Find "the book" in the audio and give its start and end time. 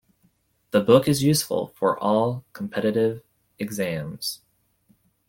0.71-1.07